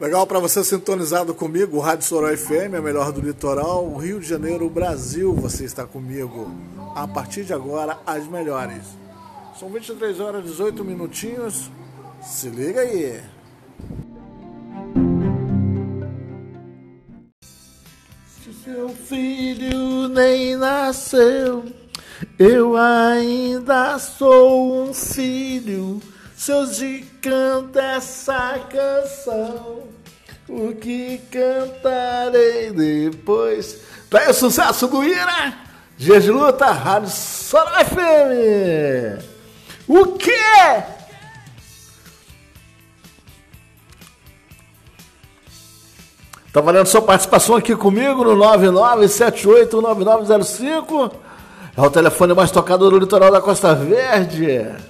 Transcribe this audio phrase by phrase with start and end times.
[0.00, 4.70] Legal para você sintonizado comigo, Rádio Soró FM, a melhor do litoral, Rio de Janeiro,
[4.70, 5.34] Brasil.
[5.34, 6.50] Você está comigo
[6.96, 8.82] a partir de agora, as melhores.
[9.58, 11.70] São 23 horas e 18 minutinhos.
[12.22, 13.20] Se liga aí.
[18.26, 21.62] Se seu filho nem nasceu,
[22.38, 26.00] eu ainda sou um filho
[26.40, 29.82] se hoje canta essa canção,
[30.48, 33.82] o que cantarei depois?
[34.08, 35.52] Tá aí o sucesso do Ira,
[35.98, 39.22] Dia de Luta, Rádio Solo FM.
[39.86, 40.32] O quê?
[46.54, 51.12] Tá valendo sua participação aqui comigo no 99789905.
[51.76, 54.89] É o telefone mais tocado do litoral da Costa Verde.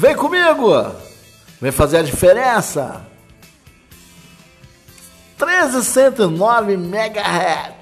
[0.00, 0.72] Vem comigo!
[1.60, 3.02] Vem fazer a diferença!
[5.38, 7.79] 1309 MHz.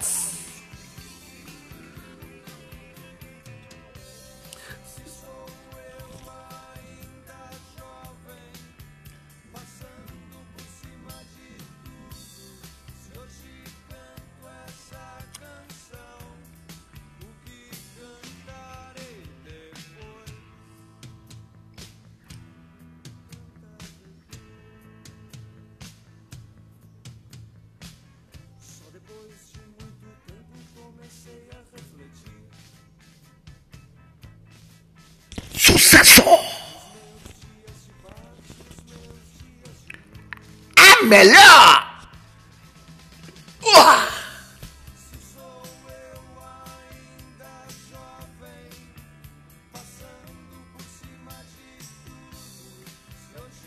[35.78, 36.22] Ça sent...